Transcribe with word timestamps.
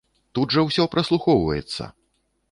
Тут 0.37 0.53
жа 0.55 0.61
ўсё 0.69 0.85
праслухоўваецца! 0.95 1.91